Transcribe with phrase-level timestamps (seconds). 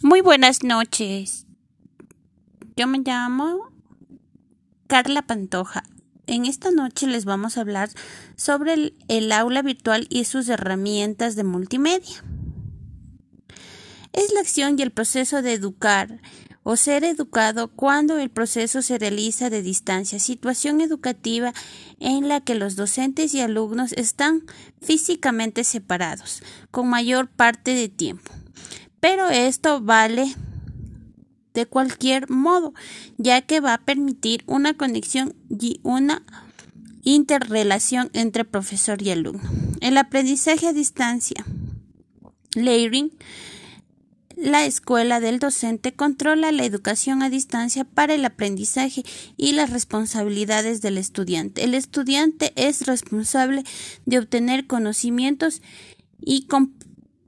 [0.00, 1.44] Muy buenas noches.
[2.76, 3.72] Yo me llamo
[4.86, 5.82] Carla Pantoja.
[6.28, 7.90] En esta noche les vamos a hablar
[8.36, 12.22] sobre el, aula virtual y sus herramientas de multimedia.
[14.12, 16.20] Es la acción y el proceso de educar
[16.62, 21.52] o ser educado cuando el proceso se realiza de distancia, situación educativa
[21.98, 24.44] en la que los docentes y alumnos están
[24.80, 28.37] físicamente separados, con mayor parte de tiempo.
[29.00, 30.34] Pero esto vale
[31.54, 32.74] de cualquier modo,
[33.16, 36.22] ya que va a permitir una conexión y una
[37.02, 39.48] interrelación entre profesor y alumno.
[39.80, 41.44] El aprendizaje a distancia.
[42.54, 43.12] Learning
[44.40, 49.02] la escuela del docente controla la educación a distancia para el aprendizaje
[49.36, 51.64] y las responsabilidades del estudiante.
[51.64, 53.64] El estudiante es responsable
[54.06, 55.60] de obtener conocimientos
[56.20, 56.46] y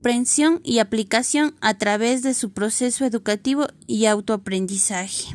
[0.00, 5.34] comprensión y aplicación a través de su proceso educativo y autoaprendizaje.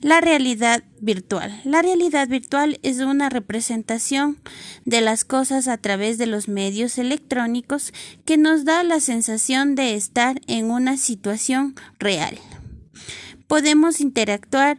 [0.00, 1.60] La realidad virtual.
[1.64, 4.38] La realidad virtual es una representación
[4.86, 7.92] de las cosas a través de los medios electrónicos
[8.24, 12.38] que nos da la sensación de estar en una situación real.
[13.48, 14.78] Podemos interactuar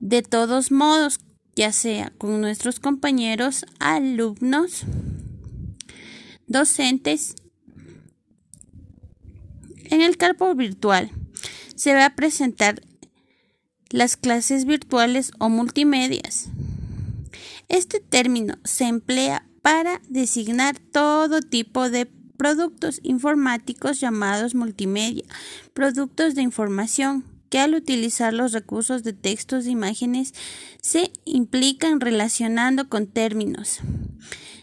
[0.00, 1.20] de todos modos,
[1.54, 4.84] ya sea con nuestros compañeros, alumnos,
[6.48, 7.34] docentes.
[9.84, 11.10] En el campo virtual
[11.76, 12.82] se va a presentar
[13.90, 16.48] las clases virtuales o multimedias.
[17.68, 25.24] Este término se emplea para designar todo tipo de productos informáticos llamados multimedia,
[25.74, 30.34] productos de información que al utilizar los recursos de textos e imágenes
[30.82, 33.80] se implican relacionando con términos,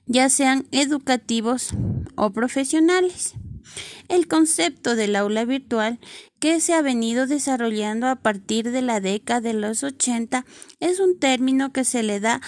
[0.05, 1.69] ya sean educativos
[2.15, 3.33] o profesionales.
[4.07, 5.99] El concepto del aula virtual
[6.39, 10.45] que se ha venido desarrollando a partir de la década de los 80
[10.79, 12.41] es un término que se le da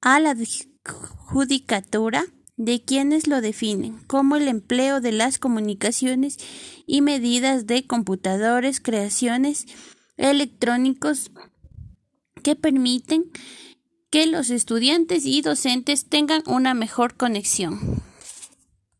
[0.00, 0.36] a la
[0.84, 2.26] judicatura
[2.56, 6.38] de quienes lo definen, como el empleo de las comunicaciones
[6.86, 9.66] y medidas de computadores, creaciones
[10.16, 11.32] electrónicos
[12.42, 13.24] que permiten
[14.14, 18.03] que los estudiantes y docentes tengan una mejor conexión.